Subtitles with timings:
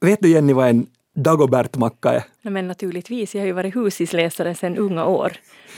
[0.00, 2.22] Vet du Jenny vad en Dagobert-macka är?
[2.42, 5.32] Ja, men naturligtvis, jag har ju varit husisläsare sedan unga år.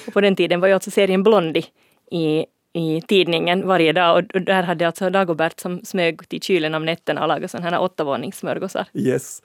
[0.06, 1.64] Och på den tiden var ju alltså serien Blondie
[2.10, 6.84] i, i tidningen varje dag och där hade alltså Dagobert som smög till kylen om
[6.84, 8.86] nätterna och lagade sådana här åttavåningssmörgåsar.
[8.94, 9.42] Yes.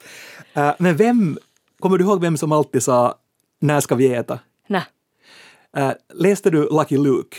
[0.57, 1.37] Uh, men vem,
[1.79, 3.15] kommer du ihåg vem som alltid sa
[3.59, 4.39] när ska vi äta?
[4.67, 4.83] Nej.
[5.77, 7.37] Uh, läste du Lucky Luke?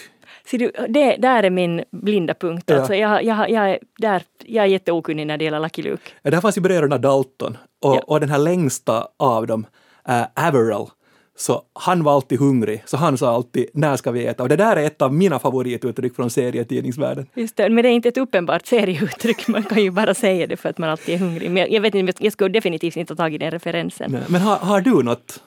[0.50, 2.64] Du, det där är min blinda punkt.
[2.66, 2.76] Ja.
[2.76, 6.10] Alltså jag, jag, jag, är, där, jag är jätteokunnig när det gäller Lucky Luke.
[6.22, 8.00] Ja, Där fanns ju bröderna Dalton och, Ja.
[8.06, 9.66] och den här längsta av dem,
[10.08, 10.86] uh, Averill,
[11.36, 14.42] så han var alltid hungrig, så han sa alltid när ska vi äta?
[14.42, 17.26] Och det där är ett av mina favorituttryck från serietidningsvärlden.
[17.34, 19.48] Just det, men det är inte ett uppenbart serieuttryck.
[19.48, 21.50] Man kan ju bara säga det för att man alltid är hungrig.
[21.50, 24.12] Men jag, jag vet inte, jag skulle definitivt inte ha tagit den referensen.
[24.12, 25.42] Nej, Men har, har du något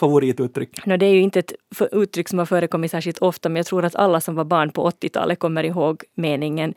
[0.00, 0.86] favorituttryck?
[0.86, 1.52] No, det är ju inte ett
[1.92, 4.90] uttryck som har förekommit särskilt ofta, men jag tror att alla som var barn på
[4.90, 6.74] 80-talet kommer ihåg meningen.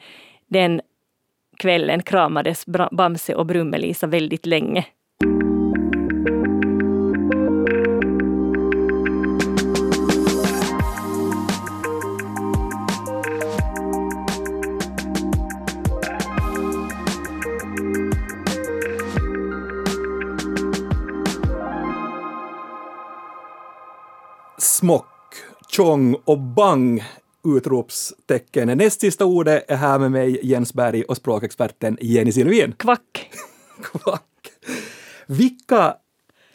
[0.48, 0.82] Den
[1.58, 4.86] kvällen kramades Bamse och Brummelisa väldigt länge.
[24.84, 25.06] Smock,
[25.70, 27.04] tjong och bang!
[27.58, 28.78] Utropstecken.
[28.78, 32.74] Näst sista ordet är här med mig, Jens Berg och språkexperten Jenny Silvin.
[32.78, 33.32] Kvack!
[33.84, 34.52] Kvack.
[35.28, 35.96] Vilka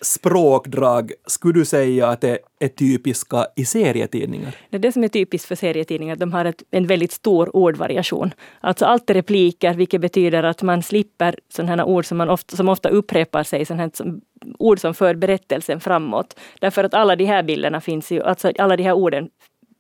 [0.00, 4.56] språkdrag skulle du säga att det är typiska i serietidningar?
[4.70, 7.56] Det är det som är typiskt för serietidningar, att de har ett, en väldigt stor
[7.56, 8.34] ordvariation.
[8.60, 12.68] Alltså allt är repliker, vilket betyder att man slipper sådana ord som, man ofta, som
[12.68, 14.20] ofta upprepar sig, sådana här som,
[14.58, 16.38] ord som för berättelsen framåt.
[16.60, 19.28] Därför att alla de här bilderna finns ju, alltså alla de här orden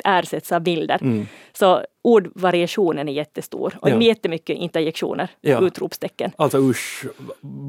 [0.04, 1.26] ersätts av bilder.
[1.52, 4.00] Så ordvariationen är jättestor och Ja.
[4.00, 5.60] jättemycket interjektioner, Ja.
[5.60, 6.30] utropstecken.
[6.36, 7.04] Alltså usch,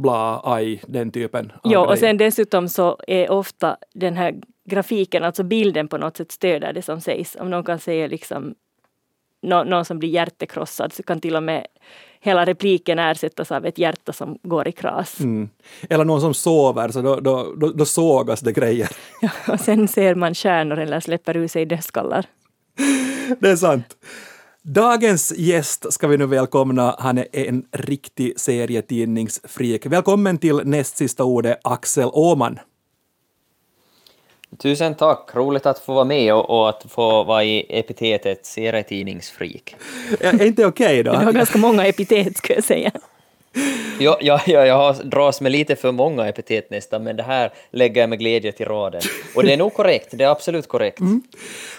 [0.01, 4.35] bla, aj, den typen av Ja, och sen dessutom så är ofta den här
[4.69, 7.37] grafiken, alltså bilden på något sätt stöder det som sägs.
[7.39, 8.55] Om någon kan säga liksom
[9.41, 11.65] nå- någon som blir hjärtekrossad så kan till och med
[12.21, 15.19] hela repliken ersättas av ett hjärta som går i kras.
[15.19, 15.49] Mm.
[15.89, 18.89] Eller någon som sover, så då, då, då, då sågas det grejer.
[19.21, 22.25] Ja, och sen ser man stjärnor eller släpper ur sig dödskallar.
[23.39, 23.85] Det är sant.
[24.63, 26.95] Dagens gäst ska vi nu välkomna.
[26.99, 29.85] Han är en riktig serietidningsfreak.
[29.85, 32.59] Välkommen till näst sista ordet, Axel Åman.
[34.57, 39.75] Tusen tack, roligt att få vara med och, och att få vara i epitetet serietidningsfreak.
[40.19, 41.11] Är inte okej då?
[41.19, 42.91] Du har ganska många epitet skulle jag säga.
[43.99, 47.53] Jag, jag, jag, jag har dras med lite för många epitet nästan, men det här
[47.71, 49.01] lägger jag med glädje till raden.
[49.35, 50.99] Och det är nog korrekt, det är absolut korrekt.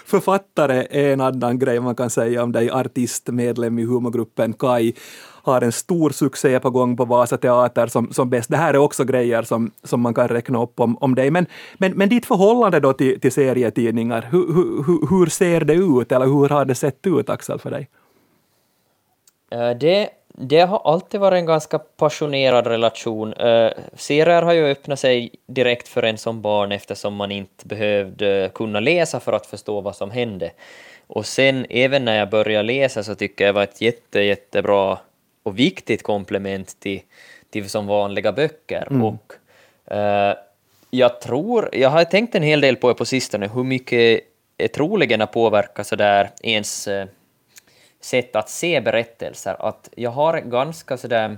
[0.05, 2.71] Författare är en annan grej man kan säga om dig.
[2.71, 4.93] Artist, medlem i humorgruppen Kai.
[5.43, 8.49] Har en stor succé på gång på Vasa Teater som, som bäst.
[8.49, 11.31] Det här är också grejer som, som man kan räkna upp om, om dig.
[11.31, 11.45] Men,
[11.77, 16.11] men, men ditt förhållande då till, till serietidningar, hur, hur, hur- hur ser det ut
[16.11, 17.89] eller hur har det sett ut Axel för dig?
[19.51, 23.33] Eh, det, det har alltid varit en ganska passionerad relation.
[23.33, 28.51] Eh, serier har ju öppnat sig direkt för en som barn eftersom man inte behövde
[28.53, 30.51] kunna läsa för att förstå vad som hände.
[31.07, 34.97] Och sen även när jag började läsa så tycker jag det var ett jätte, jättebra
[35.43, 37.01] och viktigt komplement till,
[37.49, 38.87] till som vanliga böcker.
[39.03, 39.33] Och
[39.93, 40.35] eh,
[40.89, 44.21] jag tror, jag har tänkt en hel del på det på sistone, hur mycket
[44.57, 47.07] är troligen har påverkat sådär ens eh,
[48.01, 49.55] sätt att se berättelser.
[49.59, 51.37] Att jag har ganska sådär...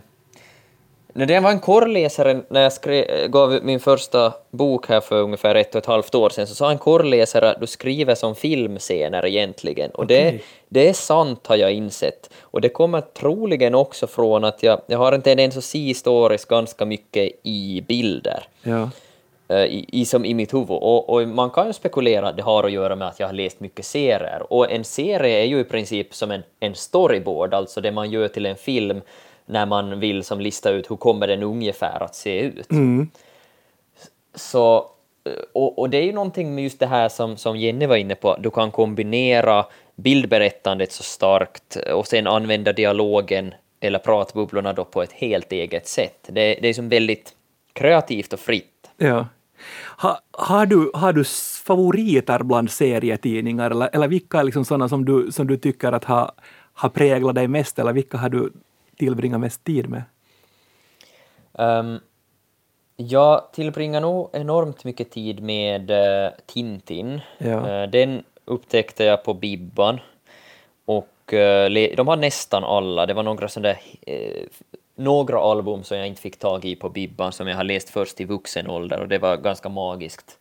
[1.15, 5.21] När det var en korrläsare, när jag skrev, gav ut min första bok här för
[5.21, 8.35] ungefär ett och ett halvt år sedan, så sa en korrläsare att du skriver som
[8.35, 9.91] filmscener egentligen.
[9.91, 10.43] Och det, Okej.
[10.69, 12.29] det är sant har jag insett.
[12.41, 16.47] Och det kommer troligen också från att jag, jag har en tendens att se historiskt
[16.47, 18.89] ganska mycket i bilder Ja.
[19.47, 20.69] eh, i, i, som i mitt huvud.
[20.69, 23.33] Och, och man kan ju spekulera att det har att göra med att jag har
[23.33, 24.53] läst mycket serier.
[24.53, 28.27] Och en serie är ju i princip som en, en storyboard, alltså det man gör
[28.27, 29.01] till en film
[29.45, 32.71] när man vill som lista ut hur kommer den ungefär att se ut.
[32.71, 33.09] Mm.
[34.35, 34.77] Så,
[35.25, 37.95] eh, och, och det är ju någonting med just det här som, som Jenny var
[37.95, 44.85] inne på, du kan kombinera bildberättandet så starkt och sen använda dialogen eller pratbubblorna då
[44.85, 46.19] på ett helt eget sätt.
[46.27, 47.33] Det, det är som väldigt
[47.73, 48.89] kreativt och fritt.
[48.97, 49.27] Ja.
[49.97, 51.23] Ha, har, du, har du
[51.65, 56.03] favoriter bland serietidningar eller, eller vilka är liksom sådana som du, som du tycker att
[56.03, 56.31] har,
[56.73, 58.53] har präglat dig mest eller vilka har du
[58.97, 60.03] tillbringat mest tid med?
[61.51, 61.99] Um,
[62.95, 67.21] jag tillbringar nog enormt mycket tid med eh, Tintin.
[67.37, 67.69] Ja.
[67.69, 69.99] Eh, den upptäckte jag på Bibban.
[70.85, 71.09] Och
[71.69, 73.75] le- de har nästan alla, det var några sådana
[74.05, 74.47] där
[74.95, 78.21] några album som jag inte fick tag i på Bibban som jag har läst först
[78.21, 80.39] i vuxen ålder och det var ganska magiskt.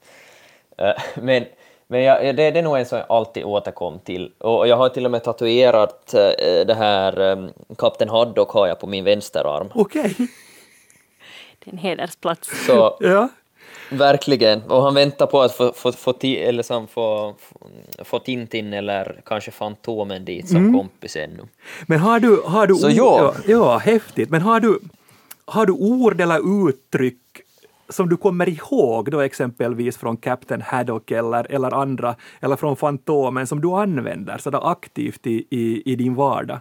[1.14, 1.44] Men
[1.92, 4.32] men jag, det, det är nog en som jag alltid återkom till.
[4.38, 8.80] Och jag har till och med tatuerat äh, det här ähm, Kapten Haddock har jag
[8.80, 9.68] på min vänsterarm.
[9.74, 10.00] Okej.
[10.00, 10.26] Okay.
[11.58, 12.66] Det är en hedersplats.
[12.66, 13.28] Så, ja.
[13.90, 14.62] Verkligen.
[14.62, 17.34] Och han väntar på att få, få, få, eller som få,
[17.98, 20.78] få Tintin eller kanske Fantomen dit som mm.
[20.78, 21.42] kompis ännu.
[21.86, 22.42] Men har du...
[22.44, 23.34] Har du Så ja.
[23.46, 23.78] ja.
[23.78, 24.30] häftigt.
[24.30, 24.78] Men har du,
[25.44, 27.18] har du ord eller uttryck
[27.92, 33.46] som du kommer ihåg då exempelvis från Captain Haddock eller, eller andra, eller från Fantomen
[33.46, 36.58] som du använder sådär aktivt i, i, i din vardag?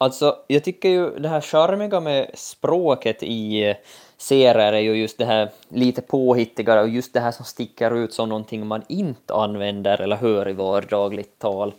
[0.00, 3.76] Alltså, jag tycker ju det här charmiga med språket i eh,
[4.16, 8.12] serier är ju just det här lite påhittiga och just det här som sticker ut
[8.12, 11.72] som någonting man inte använder eller hör i vardagligt tal.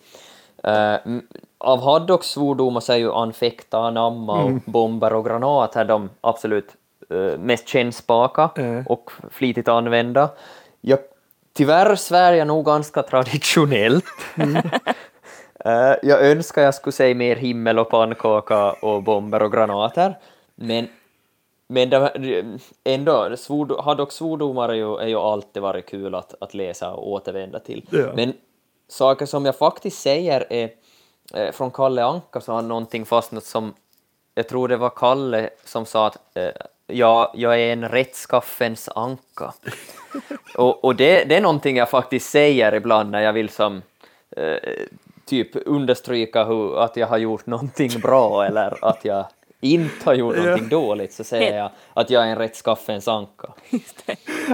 [0.67, 1.19] Uh,
[1.57, 4.61] av Haddocks svordomar så är ju anfäkta, anamma, mm.
[4.65, 6.75] bomber och granater de absolut
[7.37, 8.85] mest kännspaka mm.
[8.87, 10.29] och flitigt använda.
[10.81, 10.99] Jag,
[11.53, 14.05] tyvärr svär jag nog ganska traditionellt.
[14.35, 14.55] Mm.
[14.55, 14.63] uh,
[16.03, 20.17] jag önskar jag skulle säga mer himmel och pannkaka och bomber och granater,
[20.55, 20.87] men
[21.71, 22.43] men det,
[22.83, 27.11] ändå, svord, Haddock svordomar är ju, är ju alltid varit kul att, att läsa och
[27.11, 27.85] återvända till.
[27.89, 28.13] Ja.
[28.15, 28.33] Men
[28.87, 30.69] saker som jag faktiskt säger är
[31.33, 33.73] eh, från Kalle Anka så har någonting fastnat som,
[34.35, 36.51] jag tror det var Kalle som sa att eh,
[36.89, 39.53] ja, jag är en rättskaffens anka.
[40.55, 43.81] och och det, det är någonting jag faktiskt säger ibland när jag vill som
[44.37, 44.55] eh,
[45.25, 49.25] typ understryka hur, att jag har gjort någonting bra eller att jag
[49.61, 50.77] inte har gjort någonting ja.
[50.77, 53.47] dåligt så säger jag att jag är en rättskaffens anka.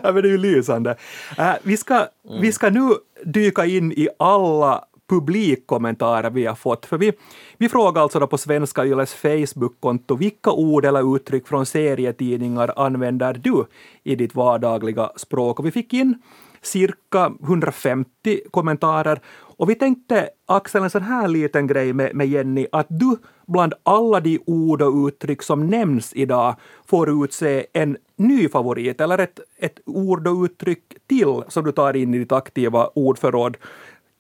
[0.04, 0.96] ja, men det är ju lysande.
[1.40, 2.42] Uh, vi, ska, mm.
[2.42, 2.90] vi ska nu
[3.24, 6.86] dyka in i alla publikkommentarer vi har fått.
[6.86, 7.14] För vi,
[7.58, 13.34] vi frågar alltså då på Svenska Yles Facebook-konto vilka ord eller uttryck från serietidningar använder
[13.34, 13.66] du
[14.04, 15.60] i ditt vardagliga språk?
[15.60, 16.22] Och vi fick in
[16.62, 19.20] cirka 150 kommentarer
[19.58, 23.18] och vi tänkte, Axel, en sån här liten grej med, med Jenny, att du
[23.48, 26.56] bland alla de ord och uttryck som nämns idag
[26.86, 31.96] får utse en ny favorit eller ett, ett ord och uttryck till som du tar
[31.96, 33.58] in i ditt aktiva ordförråd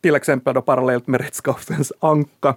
[0.05, 2.55] till exempel då parallellt med rättskaffens anka.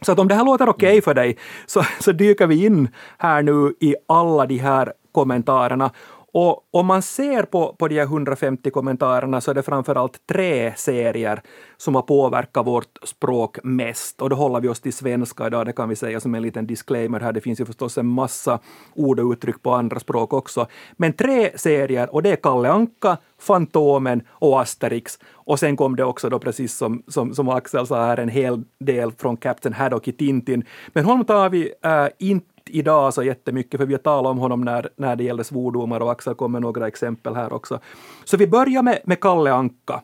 [0.00, 1.36] Så att om det här låter okej okay för dig
[1.66, 2.88] så, så dyker vi in
[3.18, 5.90] här nu i alla de här kommentarerna.
[6.38, 10.72] Och om man ser på, på de här 150 kommentarerna så är det framförallt tre
[10.76, 11.42] serier
[11.76, 14.22] som har påverkat vårt språk mest.
[14.22, 16.66] Och då håller vi oss till svenska idag, det kan vi säga som en liten
[16.66, 17.32] disclaimer här.
[17.32, 18.58] Det finns ju förstås en massa
[18.94, 20.66] ord och uttryck på andra språk också.
[20.96, 25.18] Men tre serier, och det är Kalle Anka, Fantomen och Asterix.
[25.32, 28.62] Och sen kom det också då, precis som, som, som Axel sa här, en hel
[28.80, 30.64] del från Captain Haddock i Tintin.
[30.88, 34.60] Men honom tar vi äh, inte idag så jättemycket, för vi har talat om honom
[34.60, 37.80] när, när det gällde svordomar och Axel kommer några exempel här också.
[38.24, 40.02] Så vi börjar med, med Kalle Anka.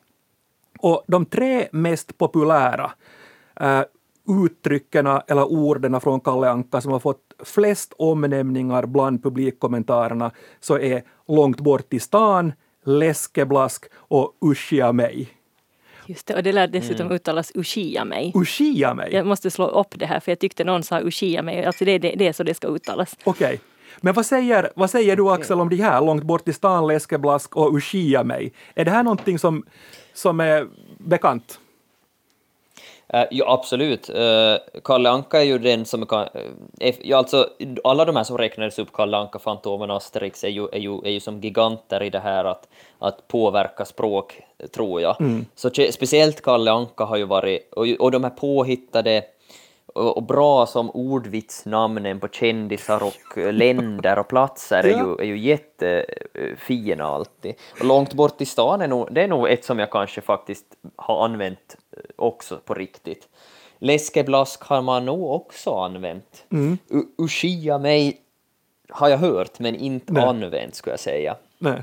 [0.78, 2.90] Och de tre mest populära
[3.60, 3.82] äh,
[4.44, 10.30] uttrycken eller orden från Kalle Anka som har fått flest omnämningar bland publikkommentarerna
[10.60, 12.52] så är Långt bort i stan,
[12.84, 15.41] Läskeblask och Uschia mig.
[16.12, 17.16] Just det, och det lär dessutom mm.
[17.16, 18.32] uttalas Ushia mig.
[18.34, 19.14] Ushia mig?
[19.14, 21.64] Jag måste slå upp det här för jag tyckte någon sa Ushia mig.
[21.64, 23.16] Alltså det, det, det är så det ska uttalas.
[23.24, 23.46] Okej.
[23.46, 23.58] Okay.
[24.00, 27.56] Men vad säger, vad säger du Axel om de här, långt bort i stan, läskeblask
[27.56, 28.52] och Ushia mig?
[28.74, 29.64] Är det här någonting som,
[30.14, 31.60] som är bekant?
[33.14, 34.10] Uh, ja, absolut.
[34.10, 36.28] Uh, Kalle Anka är ju den som kan...
[36.80, 37.48] Uh, ja, alltså,
[37.84, 41.10] alla de här som räknades upp, Kalle Anka, Fantomen, Asterix, är ju, är, ju, är
[41.10, 42.68] ju som giganter i det här att,
[42.98, 44.40] att påverka språk,
[44.74, 45.20] tror jag.
[45.20, 45.46] Mm.
[45.54, 47.72] Så speciellt Kalle Anka har ju varit...
[47.72, 49.24] Och, och de här påhittade
[49.92, 57.04] och, bra som ordvitsnamnen på kändisar och länder och platser är, ju, är ju jättefina
[57.04, 57.54] alltid.
[57.80, 60.66] Och långt bort i stan är nog, det är nog ett som jag kanske faktiskt
[60.96, 61.76] har använt
[62.16, 63.28] också på riktigt.
[63.78, 66.44] Läskeblask har man nog också använt.
[66.50, 66.78] Mm.
[67.18, 68.20] Ushia mig
[68.88, 70.24] har jag hört, men inte Nej.
[70.24, 71.36] använt skulle jag säga.
[71.58, 71.82] Nej.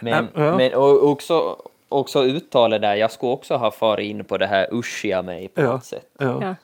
[0.00, 0.56] Men, ja.
[0.56, 1.56] men och också,
[1.88, 5.60] också uttalet där, jag skulle också ha farit in på det här uschia mig på
[5.60, 5.72] ja.
[5.72, 6.06] något sätt.
[6.18, 6.54] Ja.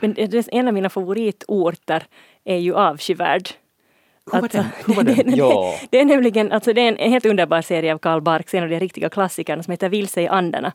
[0.00, 2.02] Men det, en av mina favoritorter
[2.44, 3.48] är ju avskyvärd.
[4.32, 4.64] Hur var den?
[4.86, 5.36] Hur var den?
[5.36, 5.74] ja.
[5.90, 8.68] det är nämligen alltså det är en, helt underbar serie av Karl Barks, en av
[8.68, 10.72] de riktiga klassikerna som heter Vilse i andarna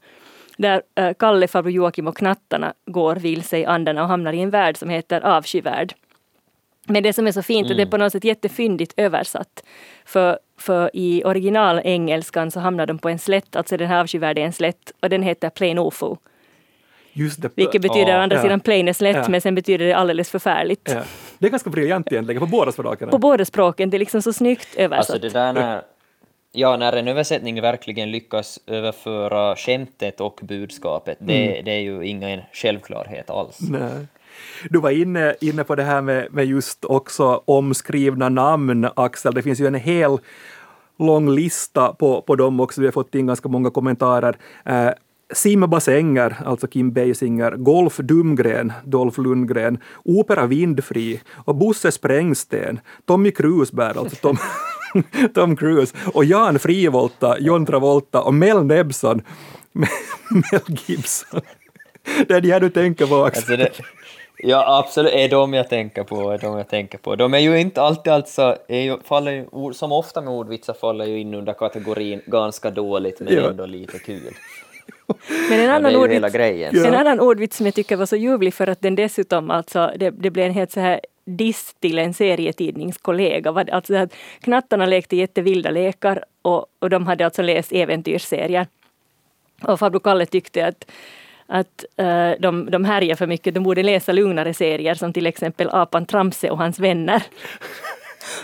[0.58, 4.50] där äh, Kalle, farbror Joakim och knattarna går vilse i andarna och hamnar i en
[4.50, 5.94] värld som heter avskyvärld.
[6.88, 7.72] Men det som är så fint mm.
[7.72, 9.64] är det är på något sätt jättefyndigt översatt.
[10.06, 14.46] För, för i originalengelskan så hamnar de på en slätt, alltså den här avskyvärd är
[14.46, 16.18] en slätt och den heter Plain Ofo.
[17.13, 17.50] Just det.
[17.56, 18.41] Vilket betyder å andra Ja.
[18.41, 19.25] sidan plain is lätt, Ja.
[19.30, 20.89] men sen betyder det alldeles förfärligt.
[20.94, 21.01] Ja.
[21.39, 23.10] Det är ganska briljant egentligen, på båda språken.
[23.10, 25.10] På båda språken, det är liksom så snyggt översatt.
[25.15, 25.82] Alltså det där när,
[26.51, 32.41] ja, när en översättning verkligen lyckas överföra skämtet och budskapet, det, det är ju ingen
[32.53, 33.58] självklarhet alls.
[33.62, 34.08] Nej.
[34.70, 39.34] Du var inne, inne på det här med, med just också omskrivna namn, Axel.
[39.34, 40.18] Det finns ju en hel
[41.00, 42.82] lång lista på, på dem också.
[42.82, 44.36] Vi har fått in ganska många kommentarer.
[44.65, 44.89] Eh,
[45.34, 54.00] simbassänger, alltså Kim Basinger, Golf Dumgren, Dolph Lundgren, Opera Vindfri och Bosse Sprängsten, Tommy Krusbär,
[54.00, 54.38] alltså Tom,
[55.34, 59.22] Tom Cruise, och Jan Frivolta, John Travolta och Mel Nebson,
[60.30, 61.42] Mel Gibson.
[62.28, 63.62] Det är de här du tänker på Axel.
[63.62, 63.86] Alltså det,
[64.38, 67.16] ja, absolut, är de jag tänker på, är de jag tänker på.
[67.16, 71.06] De är ju inte alltid alltså, är ju, faller ju, som ofta med ordvitsar faller
[71.06, 74.34] ju in under kategorin ganska dåligt men ändå lite kul.
[75.50, 76.72] Men en Ja, annan ju ordvits, grejen.
[76.75, 76.86] Ja.
[76.86, 80.10] En annan ordvits som jag tycker var så ljuvlig för att den dessutom alltså, det,
[80.10, 83.65] det blev en helt så här diss till en serietidningskollega.
[83.72, 88.68] Alltså att knattarna lekte jättevilda lekar och, och de hade alltså läst äventyrsserier.
[89.62, 90.91] Och farbror Kalle tyckte att,
[91.48, 95.70] att eh, de, de härjar för mycket, de borde läsa lugnare serier som till exempel
[95.72, 97.24] Apan Tramse och hans vänner.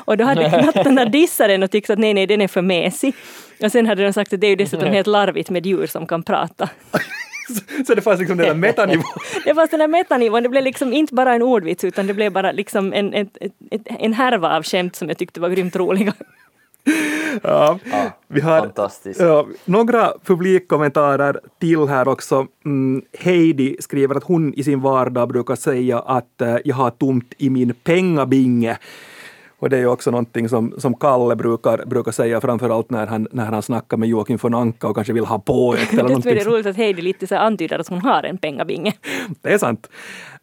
[0.08, 3.16] Och då hade knattarna dissat den och tyckt att nej, nej, den är för mesig.
[3.64, 6.08] Och sen hade de sagt att det är ju dessutom helt larvigt med djur som
[6.08, 6.70] kan prata.
[7.88, 9.06] Så det fanns liksom den där metanivån.
[9.46, 12.32] Det var den här metanivån, det blev liksom inte bara en ordvits utan det blev
[12.32, 13.30] bara liksom en, ett,
[13.86, 16.14] en härva av skämt som jag tyckte var grymt roliga.
[17.44, 18.72] Ja, Ja, vi har
[19.20, 22.48] ja, några publikkommentarer till här också.
[22.66, 27.34] Mm, Heidi skriver att hon i sin vardag brukar säga att eh, jag har tomt
[27.38, 28.78] i min pengabinge.
[29.60, 33.28] Och det är ju också någonting som, som Kalle brukar, brukar säga, framförallt när han,
[33.32, 36.10] när han snackar med Joakim von Anka och kanske vill ha på ett eller Det
[36.10, 36.40] är någonting.
[36.40, 38.94] roligt att Heidi lite så antyder att hon har en pengabinge.
[39.42, 39.90] Det är sant.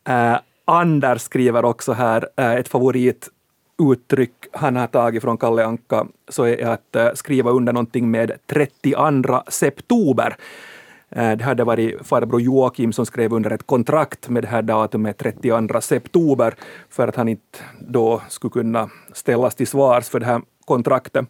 [0.08, 6.44] Eh, Anders skriver också här eh, ett favorituttryck han har tagit från Kalle Anka, så
[6.46, 10.36] är att eh, skriva under någonting med 32 september.
[11.14, 15.18] Eh, det hade varit farbror Joakim som skrev under ett kontrakt med det här datumet
[15.18, 16.54] 32 september
[16.88, 21.26] för att han inte då skulle kunna ställas till svars för det här kontraktet.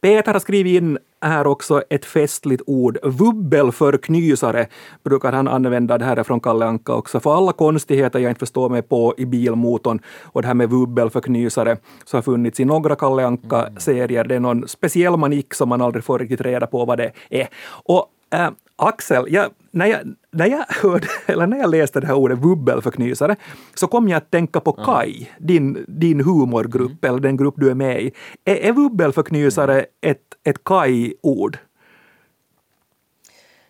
[0.00, 2.98] Peter har skrivit in här också ett festligt ord.
[3.02, 4.66] Vubbelförknysare
[5.04, 5.98] brukar han använda.
[5.98, 7.20] Det här är från Kalle Anka också.
[7.20, 11.76] För alla konstigheter jag inte förstår mig på i bilmotorn och det här med vubbelförknysare
[12.04, 14.24] så har funnits i några Kalle Anka-serier.
[14.24, 17.48] Det är någon speciell manik som man aldrig får riktigt reda på vad det är.
[17.84, 22.14] Och äh, Axel, jag, när, jag, när, jag hörde, eller när jag läste det här
[22.14, 23.36] ordet vubbelförknysare
[23.74, 27.74] så kom jag att tänka på Kai, din, din humorgrupp, eller den grupp du är
[27.74, 28.12] med i.
[28.44, 31.58] Är, är vubbelförknysare ett, ett Kai-ord?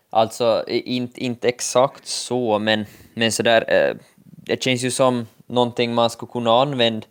[0.09, 6.09] Alltså, inte, inte exakt så, men, men sådär, eh, det känns ju som någonting man
[6.09, 7.07] skulle kunna använda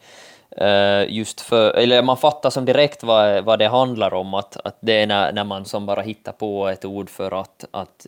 [1.08, 4.92] just för, eller man fattar som direkt vad, vad det handlar om, att, att det
[4.92, 8.06] är när, när man som bara hittar på ett ord för att, att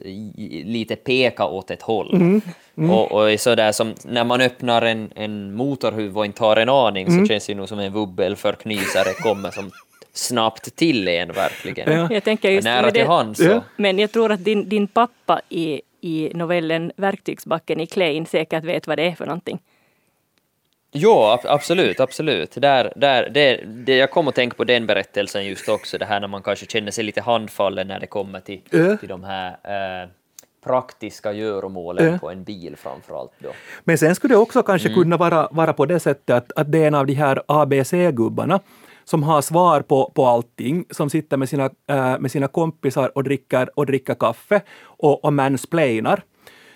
[0.64, 2.40] lite peka åt ett håll.
[2.90, 7.06] Och, och sådär som när man öppnar en, en motorhuv och inte har en aning
[7.06, 9.70] så känns det nog som en vubbelförknysare kommer som
[10.12, 11.92] snabbt till en verkligen.
[11.92, 12.08] Ja.
[12.11, 13.40] Jag tänker just Nära till hands.
[13.40, 13.50] Ja.
[13.50, 13.62] så.
[13.76, 18.87] Men jag tror att din, din pappa i, i novellen Verktygsbacken i Klein säkert vet
[18.87, 19.58] vad det är för någonting.
[20.94, 22.52] Ja, ab- absolut, absolut.
[22.61, 26.20] Där, där, det, det, jag kom att tänka på den berättelsen just också, det här
[26.20, 28.96] när man kanske känner sig lite handfallen när det kommer till, Ja.
[28.96, 29.49] till de här
[30.02, 30.08] eh,
[30.64, 32.18] praktiska göromålen Ja.
[32.18, 33.49] på en bil framförallt då.
[33.84, 36.78] Men sen skulle det också kanske kunna vara, vara på det sättet att, att det
[36.78, 38.61] är en av de här ABC-gubbarna
[39.04, 43.25] som har svar på, på allting, som sitter med sina, äh, med sina kompisar och
[43.25, 46.22] dricker, och dricker kaffe och, och mansplainar.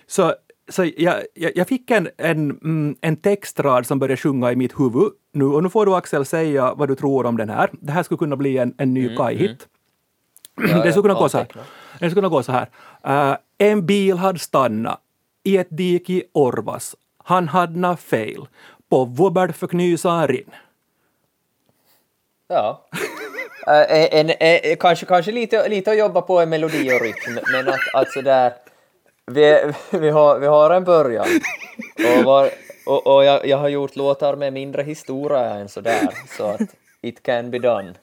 [0.07, 0.35] Så,
[0.69, 4.81] så jag, jag, jag fick en, en, mm, en textrad som började sjunga i mitt
[4.81, 7.71] huvud nu och nu får du Axel säga vad du tror om den här.
[7.73, 9.69] Det här skulle kunna bli en, en ny Kai-hit.
[10.57, 11.47] Ja, det skulle kunna gå så här.
[11.97, 12.69] skulle kunna gå så här.
[13.05, 15.01] Eh, en bil hade stannat
[15.45, 16.97] i ett dike i Orvas.
[17.25, 18.49] Han hade fel.
[18.91, 20.51] På vubbelförknysaren.
[22.49, 22.89] Ja.
[23.67, 27.69] Eh, en, en, kanske kanske lite, lite att jobba på en melodi och rytm, men
[27.69, 28.53] att, att sådär,
[29.27, 31.27] vi, vi, har, vi har en början.
[32.19, 32.51] Och, var,
[32.87, 36.61] och, och jag, jag har gjort låtar med mindre historia än sådär, så att
[37.03, 37.95] it can be done.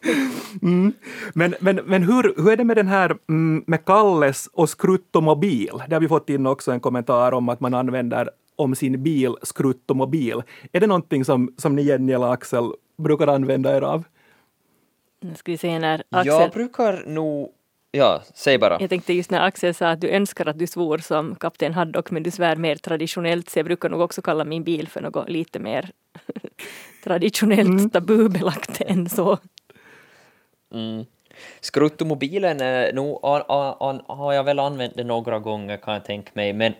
[1.33, 5.71] Men, men, men hur, hur är det med den här mm, med Kalles och skruttomobil?
[5.87, 9.35] Det har vi fått in också en kommentar om att man använder om sin bil
[9.41, 10.43] skruttomobil.
[10.71, 14.03] Är det någonting som, som ni Jenny eller Axel brukar använda er av?
[15.21, 16.33] Nu ska vi se när Axel...
[16.33, 17.51] Jag brukar nog
[17.97, 18.77] ja, säg bara.
[18.79, 22.11] Jag tänkte just när Axel sa att du önskar att du svor som kapten Haddock
[22.11, 25.29] men du svär mer traditionellt så jag brukar nog också kalla min bil för något
[25.29, 25.89] lite mer
[27.03, 27.89] traditionellt mm.
[27.89, 29.37] tabubelagt än så.
[30.73, 31.05] Mm.
[31.61, 36.73] Skruttomobilen a, har jag väl använt det några gånger kan jag tänka mig, men,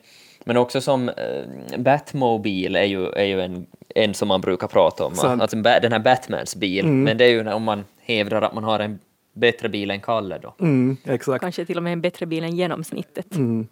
[0.44, 3.66] men också som eh, Batmobil är ju, är ju en,
[3.96, 5.42] en som man brukar prata om, Sant.
[5.42, 7.04] alltså den här Batmans bil, mm.
[7.04, 9.00] men det är ju om man hävdar att man har en
[9.34, 10.56] bättre bil än Kalle då.
[10.60, 11.42] Mm, exakt.
[11.42, 13.36] Kanske till och med en bättre bil än genomsnittet.
[13.36, 13.68] Mm.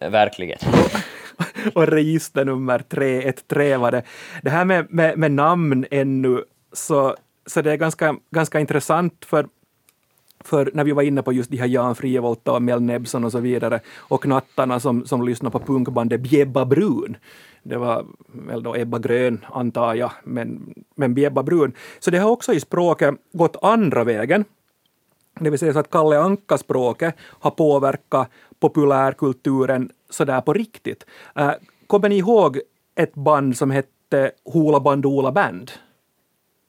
[0.00, 0.58] Eh, verkligen.
[1.74, 4.02] och registernummer 313 var det.
[4.42, 7.16] Det här med, med, med namn ännu, så,
[7.46, 9.46] så det är ganska, ganska intressant för
[10.44, 13.32] för när vi var inne på just de här Jan Frivolta och Mel Nebson och
[13.32, 17.16] så vidare och knattarna som, som lyssnar på punkbandet Bjebba Brun.
[17.62, 21.72] Det var väl då Ebba Grön, antar jag, men, men Bjebba Brun.
[21.98, 24.44] Så det har också i språket gått andra vägen.
[25.40, 28.28] Det vill säga så att Kalle Anka-språket har påverkat
[28.60, 31.06] populärkulturen sådär på riktigt.
[31.34, 31.52] Äh,
[31.86, 32.60] kommer ni ihåg
[32.94, 35.70] ett band som hette Hoola Bandoola Band?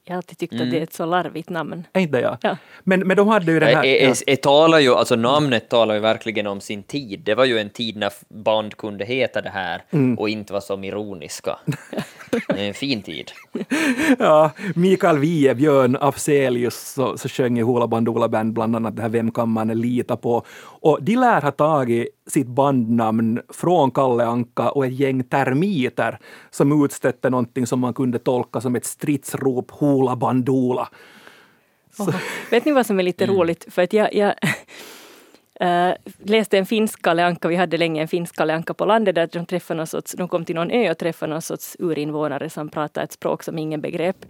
[0.07, 0.65] Jag har alltid tyckt mm.
[0.65, 1.87] att det är ett så larvigt namn.
[1.97, 2.37] Inte jag?
[2.41, 2.57] Ja.
[2.83, 3.85] Men, men de hade ju den här...
[3.85, 7.21] E, e, e, talar ju, alltså namnet talar ju verkligen om sin tid.
[7.23, 10.17] Det var ju en tid när band kunde heta det här mm.
[10.17, 11.59] och inte vara som ironiska.
[12.47, 13.31] Det är en fin tid.
[14.19, 19.01] ja, Mikael Wiehe, Björn Afzelius så, så sjöng i Hoola Bandoola Band bland annat det
[19.01, 20.45] här Vem kan man lita på?
[20.81, 26.19] Och de lär ha tagit sitt bandnamn från Kalle Anka och ett gäng termiter
[26.49, 30.89] som utstötte någonting som man kunde tolka som ett stridsrop Hoola Bandoola.
[31.99, 32.15] Oh,
[32.51, 33.35] vet ni vad som är lite mm.
[33.35, 33.65] roligt?
[33.73, 34.33] För att jag, jag
[35.61, 39.15] Uh, läste en finsk Kalle Anka, vi hade länge en finsk Kalle Anka på landet
[39.15, 42.49] där de träffade någon sorts, de kom till någon ö och träffade någon sorts urinvånare
[42.49, 44.25] som pratade ett språk som ingen begrep.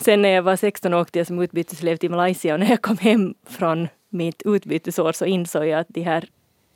[0.00, 2.98] Sen när jag var 16 åkte jag som utbyteselev till Malaysia och när jag kom
[2.98, 6.24] hem från mitt utbytesår så insåg jag att de här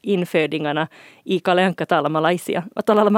[0.04, 0.88] infödingarna
[1.24, 3.10] i Kalle Anka talar malaysia och talar.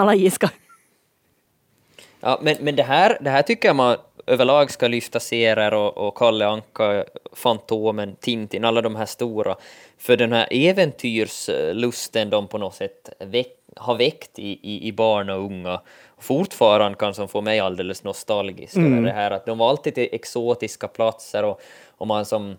[2.21, 5.99] Ja, men, men det, här, det här tycker jag man överlag ska lyfta serier och,
[5.99, 9.57] och Kalle Anka, Fantomen, Tintin, alla de här stora.
[9.99, 15.31] För den här äventyrslusten de på något sätt väck, har väckt i, i, i barn
[15.31, 15.81] och unga
[16.19, 18.77] fortfarande kan som få mig alldeles nostalgisk.
[18.77, 19.03] Mm.
[19.03, 21.61] Det här att de var alltid till exotiska platser och,
[21.97, 22.57] och man som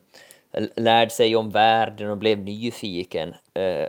[0.76, 3.34] lärde sig om världen och blev nyfiken.
[3.54, 3.88] Eh,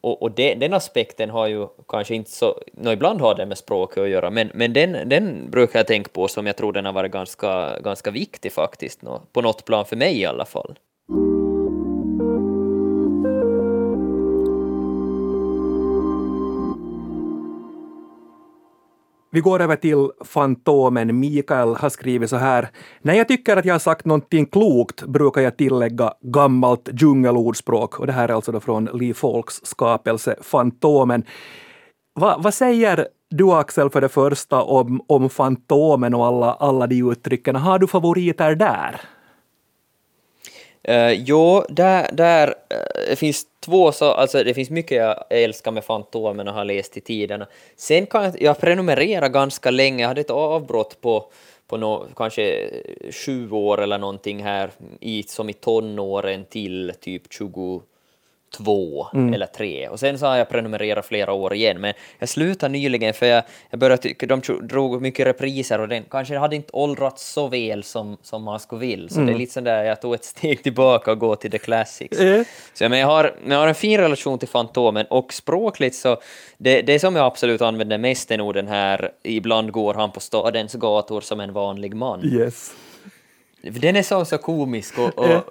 [0.00, 3.58] och, och det, den aspekten har ju kanske inte så, no, ibland har det med
[3.58, 6.84] språket att göra, men, men den, den brukar jag tänka på som jag tror den
[6.84, 10.78] har varit ganska, ganska viktig faktiskt, no, på något plan för mig i alla fall.
[19.34, 21.20] Vi går över till Fantomen.
[21.20, 22.68] Mikael har skrivit så här.
[23.02, 28.00] När jag tycker att jag har sagt någonting klokt brukar jag tillägga gammalt djungelordspråk.
[28.00, 31.24] Och det här är alltså då från Lee Folks skapelse Fantomen.
[32.20, 37.10] Va, vad säger du Axel för det första om, om Fantomen och alla, alla de
[37.10, 37.56] uttrycken?
[37.56, 39.00] Har du favoriter där?
[40.88, 42.54] Uh, jo, där, där uh,
[43.08, 46.96] det finns två så, alltså det finns mycket jag älskar med Fantomen och har läst
[46.96, 47.46] i tiderna.
[47.76, 51.26] Sen kan jag, jag prenumerera ganska länge, jag hade ett avbrott på,
[51.66, 52.70] på no, kanske
[53.10, 54.70] sju år eller någonting här,
[55.00, 57.82] i, som i tonåren till typ 20
[58.56, 59.34] två mm.
[59.34, 59.88] eller tre.
[59.88, 63.42] Och sen så har jag prenumererat flera år igen, men jag slutade nyligen för jag,
[63.70, 67.82] jag började tycka de drog mycket repriser och den kanske hade inte åldrats så väl
[67.82, 69.08] som, som man skulle vilja.
[69.08, 69.26] Så mm.
[69.26, 69.40] det är mm.
[69.40, 72.20] lite sån där, jag tog ett steg tillbaka och går till the classics.
[72.20, 72.44] Mm.
[72.74, 76.16] Så, men jag har, jag har en fin relation till Fantomen och språkligt så,
[76.58, 80.20] det, det som jag absolut använder mest är nog den här, ibland går han på
[80.20, 82.24] stadens gator som en vanlig man.
[82.24, 82.74] Yes.
[83.62, 85.44] Den är så, så komisk och, och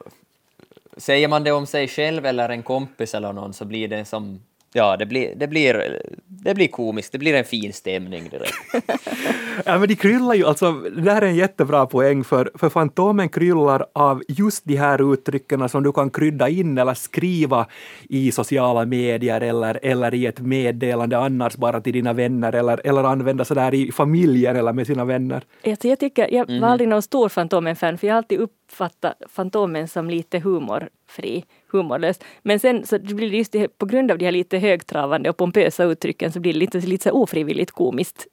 [0.97, 4.41] säger man det om sig själv eller en kompis eller någon så blir det som
[4.73, 8.55] Ja, det blir, det, blir, det blir komiskt, det blir en fin stämning direkt.
[9.65, 13.29] ja, men de kryllar ju, alltså, det där är en jättebra poäng, för, för Fantomen
[13.29, 17.65] kryllar av just de här uttrycken som du kan krydda in eller skriva
[18.09, 23.03] i sociala medier eller, eller i ett meddelande annars bara till dina vänner eller, eller
[23.03, 25.43] använda sådär i familjen eller med sina vänner.
[25.65, 26.63] Alltså, jag, tycker, jag var mhm.
[26.63, 32.23] aldrig någon stor Fantomen-fan, för jag har alltid uppfattat Fantomen som lite humorfri humorlöst.
[32.41, 35.37] Men sen så blir det just det, på grund av de här lite högtravande och
[35.37, 38.27] pompösa uttrycken så blir det lite, lite så ofrivilligt komiskt.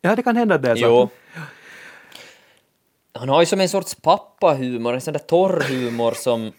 [0.00, 0.76] Ja, det kan hända det.
[0.76, 0.82] Så.
[0.82, 1.08] Jo.
[3.12, 6.52] Han har ju som en sorts pappahumor, en sån där torr humor som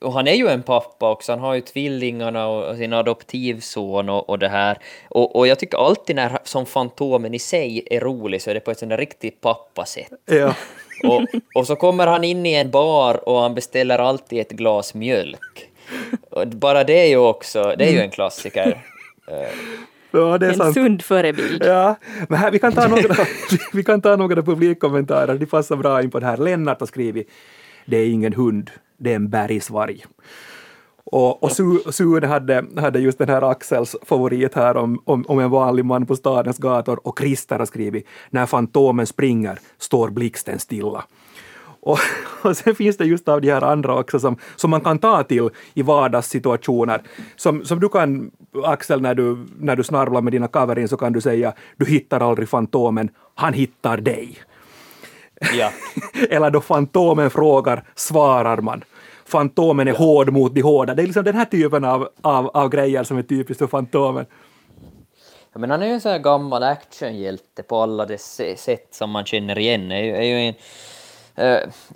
[0.00, 4.28] och han är ju en pappa också, han har ju tvillingarna och sin adoptivson och,
[4.28, 4.78] och det här.
[5.08, 8.60] Och, och jag tycker alltid när som Fantomen i sig är rolig så är det
[8.60, 10.12] på ett sånt där riktigt pappasätt.
[10.24, 10.54] Ja.
[11.04, 11.22] Och,
[11.54, 15.70] och så kommer han in i en bar och han beställer alltid ett glas mjölk.
[16.30, 18.84] Och bara det är ju också, det är ju en klassiker.
[20.12, 20.74] Ja, det är En sant.
[20.74, 21.62] sund förebild.
[21.64, 21.94] Ja,
[22.28, 23.14] men här, vi, kan ta några,
[23.72, 26.36] vi kan ta några publikkommentarer, de passar bra in på det här.
[26.36, 27.30] Lennart har skrivit
[27.86, 30.04] Det är ingen hund, det är en bergsvarg.
[31.04, 35.38] Och, och Su- Sune hade, hade just den här Axels favorit här om, om, om
[35.38, 40.58] en vanlig man på stadens gator och Christer har skrivit När Fantomen springer står blixten
[40.58, 41.04] stilla.
[41.82, 41.98] Och,
[42.42, 45.22] och sen finns det just av de här andra också som, som man kan ta
[45.22, 47.02] till i vardagssituationer.
[47.36, 48.30] Som, som du kan,
[48.64, 52.20] Axel, när du, när du snarvlar med dina kaverin så kan du säga du hittar
[52.20, 54.38] aldrig Fantomen, han hittar dig.
[55.58, 55.70] ja.
[56.30, 58.84] Eller då Fantomen frågar svarar man.
[59.24, 60.94] Fantomen är hård mot de hårda.
[60.94, 64.26] Det är liksom den här typen av, av, av grejer som är typiskt för Fantomen.
[65.52, 69.10] Ja, Men han är ju en sån här gammal actionhjälte på alla dess sätt som
[69.10, 69.92] man känner igen.
[69.92, 70.54] Är ju, är ju en,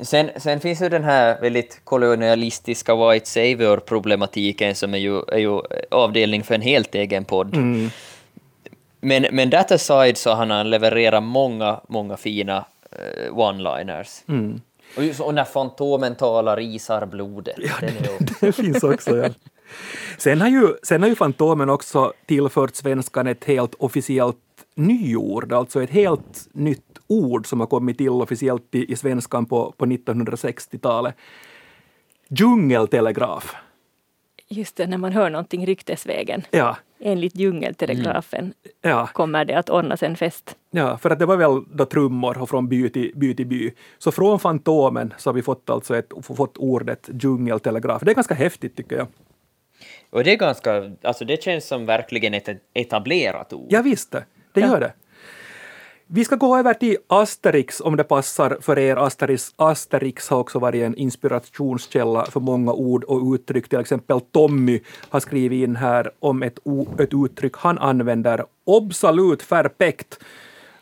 [0.00, 5.60] sen, sen finns ju den här väldigt kolonialistiska White Savior-problematiken som är ju, är ju
[5.90, 7.56] avdelning för en helt egen podd.
[9.00, 14.22] Men, men that aside så har han levererat många, många fina eh, one-liners.
[14.96, 17.58] Och, just, och när Fantomen talar isar blodet.
[17.58, 19.28] är ju, Det finns också, ja.
[20.18, 24.36] Sen har, ju, sen har ju Fantomen också tillfört svenskan ett helt officiellt
[24.74, 29.72] nyord, alltså ett helt nytt ord som har kommit till officiellt i, i svenskan på,
[29.76, 31.14] på 1960-talet.
[32.28, 33.54] Djungeltelegraf.
[34.48, 36.42] Just det, när man hör någonting ryktesvägen.
[36.50, 40.56] Ja, Enligt djungeltelegrafen ja, kommer det att ordnas en fest.
[40.70, 43.72] ja, för att det var väl då trummor och från by till, by till by.
[43.98, 48.02] Så från Fantomen så har vi fått, alltså ett, fått ordet djungeltelegraf.
[48.04, 49.06] Det är ganska häftigt tycker jag.
[50.10, 53.66] och det är ganska, alltså det känns som verkligen ett etablerat ord.
[53.70, 54.24] Ja, visst det.
[54.52, 54.92] Det gör det.
[56.08, 58.96] Vi ska gå över till Asterix om det passar för er.
[58.96, 63.68] Asterix, Asterix har också varit en inspirationskälla för många ord och uttryck.
[63.68, 66.58] Till exempel Tommy har skrivit in här om ett,
[66.98, 68.44] ett uttryck han använder.
[68.66, 70.18] Absolut perfekt.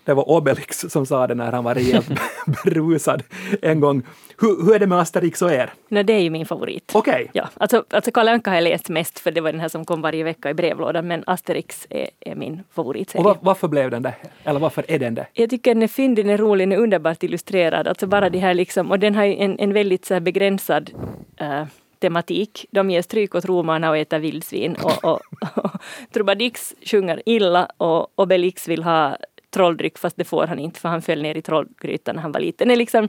[0.05, 2.09] Det var Obelix som sa det när han var rejält
[2.65, 3.23] berusad
[3.63, 4.03] en gång.
[4.41, 5.73] Hur, hur är det med Asterix och er?
[5.89, 6.93] Nej, det är ju min favorit.
[6.95, 7.31] Okej.
[7.33, 9.85] Ja, alltså, alltså Kalle Anka har jag läst mest för det var den här som
[9.85, 13.25] kom varje vecka i brevlådan men Asterix är, är min Och favoritserie.
[13.25, 14.15] va, varför blev den det?
[14.45, 15.27] Eller varför är den det?
[15.33, 17.89] Jag tycker den är fyndig, den är rolig, den är underbart illustrerad.
[17.89, 20.91] Alltså bara det här liksom, och den har ju en, en väldigt så begränsad
[21.37, 21.65] eh,
[21.99, 22.67] tematik.
[22.71, 24.77] De ger stryk åt romarna och äter vildsvin.
[24.83, 25.21] Och, och,
[25.65, 25.71] och
[26.13, 29.17] Trubadix sjunger illa och Obelix vill ha
[29.55, 32.41] trolldryck fast det får han inte för han föll ner i trollgrytan när han var
[32.41, 32.69] liten.
[32.69, 33.09] Det är liksom,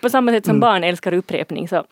[0.00, 1.84] på samma sätt som barn älskar upprepning så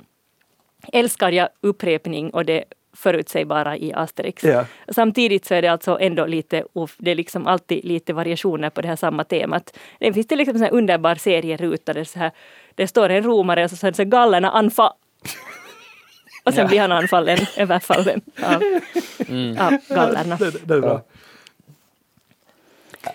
[0.92, 2.64] älskar jag upprepning och det
[2.96, 4.44] förutsägbara i Asterix.
[4.44, 4.64] Ja.
[4.88, 8.80] Samtidigt så är det alltså ändå lite, off- det är liksom alltid lite variationer på
[8.82, 9.78] det här samma temat.
[10.00, 12.30] Det finns det liksom en underbar serieruta där så här,
[12.74, 14.92] det står en romare och så säger gallerna anfall.
[16.44, 16.68] Och sen Ja.
[16.68, 18.54] blir han anfallen, överfallen av,
[19.66, 20.36] av gallerna.
[20.36, 21.02] Det, det är bra.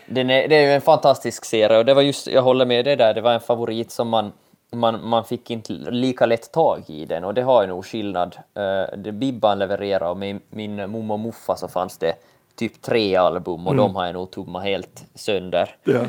[0.06, 2.86] Den är, det är ju en fantastisk serie och det var just, jag håller med
[2.86, 4.32] dig där, det var en favorit som man,
[4.72, 8.36] man, man fick inte lika lätt tag i den och det har ju nog skillnad.
[8.58, 12.14] Uh, det Bibban levererar och med min Momo och Muffa så fanns det
[12.60, 15.76] typ tre album och de har jag nog tummat helt sönder.
[15.84, 16.06] Ja.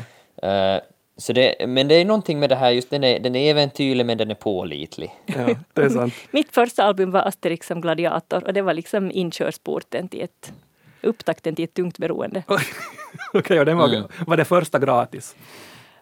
[0.47, 0.81] Eh,
[1.17, 4.05] så det, men det är någonting med det här, just den är, den är äventyrlig
[4.05, 5.11] men den är pålitlig.
[5.25, 6.13] Ja, det är sant.
[6.31, 10.53] Mitt första album var Asterix som gladiator och det var liksom inkörsporten till ett
[11.03, 12.43] upptakten till ett tungt beroende.
[13.33, 15.35] Okej, den var, var det första gratis?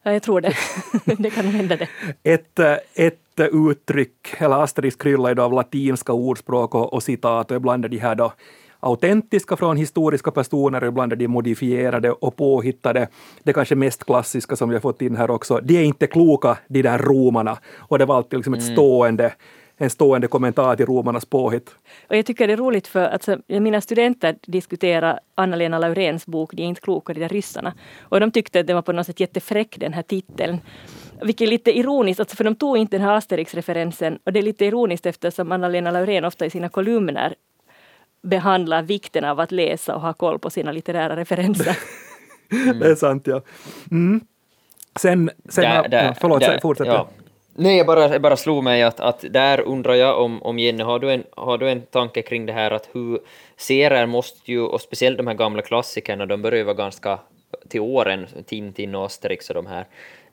[0.03, 0.53] Ja, jag tror det.
[1.17, 1.87] det kan hända det.
[2.23, 2.59] Ett,
[2.93, 3.19] ett
[3.51, 7.97] uttryck, eller Asterix kryllar då av latinska ordspråk och, och citat och ibland är de
[7.97, 8.33] här då
[8.79, 13.07] autentiska från historiska personer, ibland är de modifierade och påhittade.
[13.43, 16.57] Det kanske mest klassiska som vi har fått in här också, de är inte kloka,
[16.67, 17.57] de där romarna.
[17.77, 19.33] Och det var alltid liksom ett stående,
[19.81, 21.69] en stående kommentar till romarnas påhitt.
[22.07, 26.53] Och jag tycker det är roligt för att alltså, mina studenter diskuterar Anna-Lena Lauréns bok
[26.53, 27.73] De är inte kloka, de där ryssarna.
[28.01, 30.57] Och de tyckte att den var på något sätt jättefräck den här titeln.
[31.21, 34.19] Vilket är lite ironiskt, alltså för de tog inte den här Asterix-referensen.
[34.23, 37.35] Och det är lite ironiskt eftersom Anna-Lena Laurén ofta i sina kolumner
[38.21, 41.77] behandlar vikten av att läsa och ha koll på sina litterära referenser.
[42.79, 43.41] Det är sant, ja.
[43.91, 44.21] Mm.
[44.99, 46.87] Sen, sen Där- där- ja, förlåt, där- fortsätt.
[46.87, 47.09] ja.
[47.61, 50.83] Nej, jag bara, jag bara slog mig att, att där undrar jag om, om Jenny,
[50.83, 53.19] har du, en, har du en tanke kring det här att hur
[53.57, 57.19] serier måste ju, och speciellt de här gamla klassikerna, de börjar ju vara ganska
[57.67, 59.85] till åren, Tintin och Asterix och de här.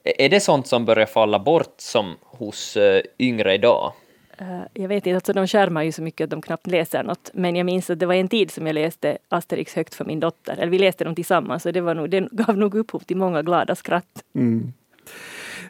[0.05, 3.93] Är det sånt som börjar falla bort som hos uh, yngre idag?
[4.39, 7.31] Eh, jag vet inte, alltså de skärmar ju så mycket att de knappt läser något.
[7.35, 10.21] Men jag minns att det var en tid som jag läste Asterix högt för min
[10.21, 10.53] dotter.
[10.53, 13.43] Eller vi läste dem tillsammans och det, var nog, det gav nog upphov till många
[13.43, 14.25] glada skratt.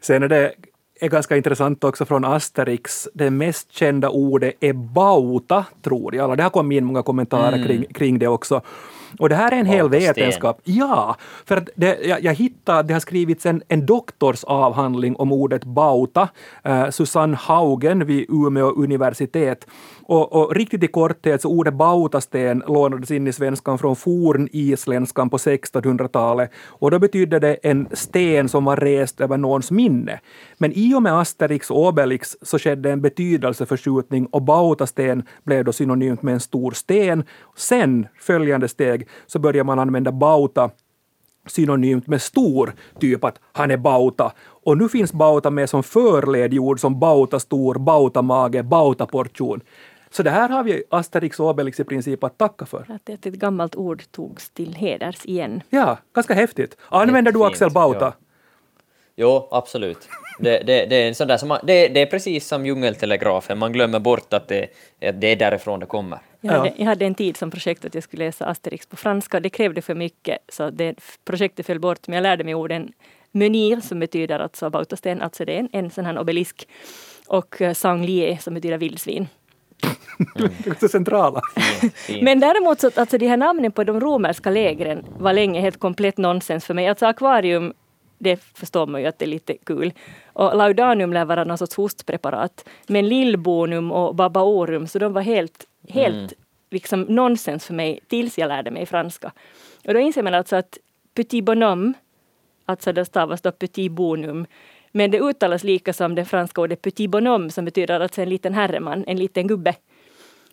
[0.01, 0.55] Sen är det
[1.00, 3.09] är ganska intressant också från Asterix.
[3.14, 6.37] Det mest kända ordet är bauta, tror jag.
[6.37, 7.66] Det har kommit in många kommentarer Mm.
[7.66, 8.61] kring, kring det också.
[9.18, 10.61] Och det här är en hel vetenskap.
[10.64, 15.64] Ja, för att det, jag, jag hittade, det har skrivits en, en doktorsavhandling om ordet
[15.64, 16.28] bauta,
[16.64, 19.66] eh, Susanne Haugen vid Umeå universitet.
[20.09, 25.37] Och, och riktigt i korthet, så ordet bautasten lånades in i svenskan från fornisländskan på
[25.37, 30.21] 1600-talet och då betydde det en sten som var rest över någons minne.
[30.59, 35.73] Men i och med Asterix och Obelix så skedde en betydelseförskjutning och bautasten blev då
[35.73, 37.25] synonymt med en stor sten.
[37.57, 40.71] Sen, följande steg, så började man använda bauta
[41.47, 44.33] synonymt med stor, typ att han är bauta.
[44.64, 49.61] Och nu finns bauta med som förledjord som bauta stor, bauta mage, bauta portion.
[50.16, 52.87] Så det här har vi Asterix och Obelix i princip att tacka för.
[52.88, 55.62] Att ett gammalt ord togs till heders igen.
[55.70, 56.76] Ja, ganska häftigt.
[56.88, 58.05] Använder du Axel Bauta?
[58.05, 58.12] ja.
[59.16, 60.09] Jo, absolut.
[60.38, 63.59] Det, det, det, är en sån där som man, det, det är precis som djungeltelegrafen,
[63.59, 64.62] man glömmer bort att det,
[65.09, 66.18] att det är därifrån det kommer.
[66.40, 66.59] Jag Ja.
[66.59, 69.40] hade, jag hade en tid som projekt att jag skulle läsa Asterix på franska.
[69.40, 72.09] Det krävde för mycket så det projektet föll bort.
[72.09, 72.92] Men jag lärde mig orden
[73.33, 76.68] menir som betyder alltså bautasten, alltså det är en, en sån här obelisk.
[77.26, 79.29] Och eh, sanglier som betyder vildsvin.
[80.81, 81.41] Så centrala.
[82.23, 86.19] Men däremot så alltså de här namnen på de romerska lägren var länge helt komplett
[86.19, 86.89] nonsens för mig.
[86.89, 87.75] Alltså akvarium,
[88.19, 89.93] det förstår man ju att det är lite kul.
[90.33, 92.69] Och laudanum lär vara någon sorts hostpreparat.
[92.87, 96.33] Men lillbonum och babaorum, så de var helt, helt
[96.71, 99.33] liksom nonsens för mig tills jag lärde mig franska.
[99.87, 100.79] Och då inser man alltså att
[101.15, 101.93] petit bonhomme,
[102.65, 104.47] alltså det stavas då petit bonum,
[104.92, 108.55] men det uttalas lika som det franska ordet petit bonhomme som betyder alltså en liten
[108.55, 109.75] herreman, en liten gubbe.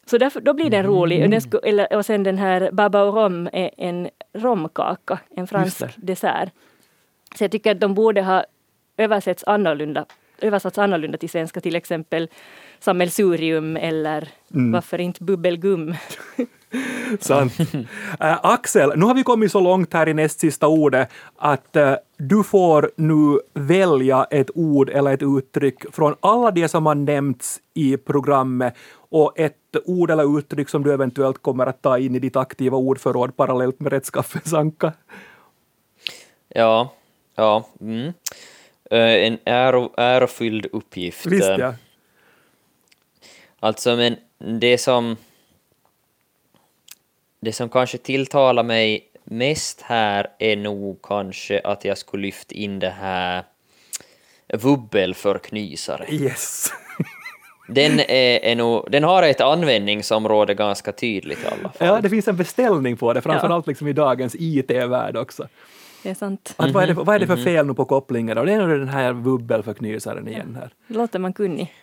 [0.06, 1.24] Så därför, då blir den rolig.
[1.24, 5.48] Och, den sku, eller, och sen den här baba au rom är en romkaka, en
[5.48, 6.50] fransk dessert.
[7.38, 8.46] Så jag tycker att de borde ha
[8.98, 10.06] översätts annorlunda,
[10.42, 12.30] översatts annorlunda till svenska, till exempel
[12.80, 15.96] sammelsurium eller varför inte bubbelgum.
[17.20, 17.54] Sant.
[18.20, 21.96] Äh, Axel, nu har vi kommit så långt här i näst sista ordet att äh,
[22.18, 27.60] du får nu välja ett ord eller ett uttryck från alla de som har nämnts
[27.74, 28.74] i programmet
[29.10, 32.78] och ett ord eller uttryck som du eventuellt kommer att ta in i ditt aktiva
[32.78, 34.94] ordförråd parallellt med rättskaffens anka.
[36.50, 36.94] Ja,
[37.36, 37.68] ja.
[37.82, 38.14] Mm.
[38.92, 41.26] Eh, en äro, ärofylld uppgift.
[41.26, 41.74] Visst ja.
[43.60, 44.16] Alltså, men
[44.60, 45.18] det som...
[47.44, 52.80] Det som kanske tilltalar mig mest här är nog kanske att jag skulle lyft in
[52.80, 53.44] det här
[54.54, 56.06] vubbelförknysare.
[56.10, 56.68] Yes.
[57.68, 61.88] Den, är, är nog, den har ett användningsområde ganska tydligt i alla fall.
[61.88, 63.70] Ja, det finns en beställning på det, framförallt Ja.
[63.72, 65.48] liksom i dagens IT-värld också.
[66.04, 66.54] Det är sant.
[66.58, 68.38] Att vad, är det, för- vad är det för fel nu på kopplingen?
[68.38, 70.70] Och det är nog den här vubbelförknysaren igen här.
[70.88, 71.74] Låter man kunnig.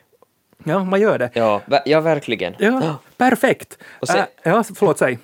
[0.64, 1.30] Ja, man gör det.
[1.34, 2.54] Ja, ja verkligen.
[2.58, 3.78] Ja, perfekt.
[4.00, 5.18] Och sen- Äh, ja, förlåt, säg.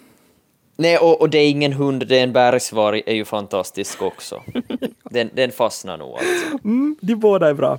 [0.76, 4.42] Nej, och, och det är ingen hund, det är en bergsvarg, är ju fantastisk också.
[5.10, 6.58] Den, den fastnar nog alltså.
[6.64, 7.78] Mm, de båda är bra.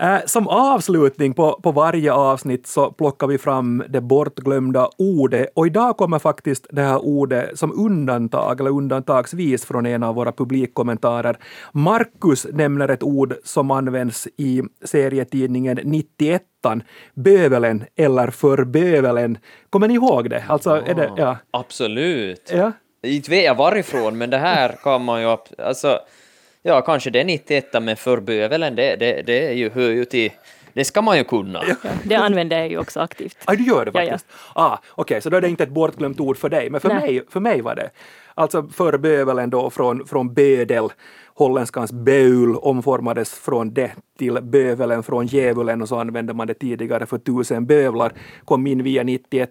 [0.00, 5.66] Eh, som avslutning på, på varje avsnitt så plockar vi fram det bortglömda ordet och
[5.66, 11.36] idag kommer faktiskt det här ordet som undantag, eller undantagsvis från en av våra publikkommentarer.
[11.72, 16.42] Marcus nämner ett ord som används i serietidningen 91
[17.14, 19.38] bövelen eller förbövelen.
[19.70, 20.44] Kommer ni ihåg det?
[20.48, 21.36] Alltså, är det, ja.
[21.50, 22.52] Absolut.
[22.54, 22.72] Ja.
[23.02, 25.36] Inte vet jag varifrån, men det här kan man ju...
[25.58, 25.98] Alltså,
[26.68, 30.30] ja, kanske det är 91 men förbövelen, det, det, det är ju, hör ju till...
[30.72, 31.62] Det ska man ju kunna.
[32.04, 33.36] Det använder jag ju också aktivt.
[33.44, 34.10] Ah, du gör det Ja, ja.
[34.10, 34.26] faktiskt?
[34.54, 37.00] Ah, Okej, så då är det inte ett bortglömt ord för dig, men för, Nej.
[37.00, 37.90] mig, för mig var det.
[38.34, 40.88] Alltså för bövelen då från, från bödel,
[41.38, 47.06] holländskans beul omformades från det till bövelen från djävulen och så använde man det tidigare
[47.06, 48.12] för tusen bövlar,
[48.44, 49.50] kom in via 91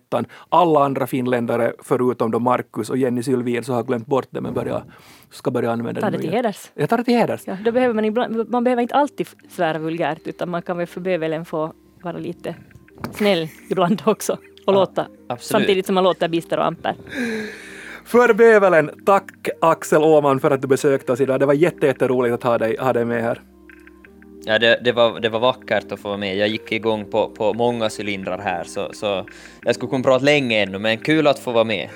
[0.49, 4.53] Alla andra finländare förutom då Marcus och Jenny Sylvin så har glömt bort det men
[4.53, 4.83] börja,
[5.31, 6.71] ska börja använda Ta det det nu till heders.
[6.73, 7.41] Jag tar det till heders.
[7.45, 10.87] Ja, då behöver man, ibland, man behöver inte alltid svära vulgärt utan man kan väl
[10.87, 12.55] för bövelen få vara lite
[13.11, 15.41] snäll ibland också och låta absolut.
[15.43, 16.95] samtidigt som man låter bister och amper.
[18.07, 21.39] För bövelen, tack Axel Åman för att du besökte oss idag.
[21.39, 23.41] Det var jätte, jätteroligt att ha dig, ha dig med här.
[24.45, 26.37] Ja, det, det, var, det var vackert att få vara med.
[26.37, 29.25] Jag gick igång på, på många cylindrar här, så, så
[29.61, 31.89] jag skulle kunna prata länge ännu, men kul att få vara med.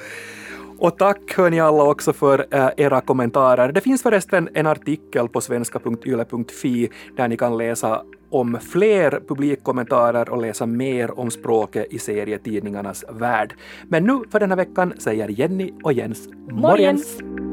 [0.79, 3.71] Och tack hör ni alla också för eh, era kommentarer.
[3.71, 10.41] Det finns förresten en artikel på svenska.yle.fi där ni kan läsa om fler publikkommentarer och
[10.41, 13.53] läsa mer om språket i serietidningarnas värld.
[13.87, 17.21] Men nu för den här veckan säger Jenny och Jens morgens!
[17.21, 17.50] Morgens!